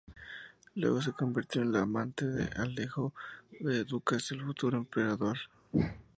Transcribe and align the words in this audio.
Luego 0.73 0.99
se 1.03 1.13
convirtió 1.13 1.61
en 1.61 1.73
la 1.73 1.81
amante 1.81 2.25
de 2.25 2.45
Alejo 2.59 3.13
V 3.59 3.83
Ducas, 3.85 4.31
el 4.31 4.41
futuro 4.41 4.79
emperador. 4.79 5.37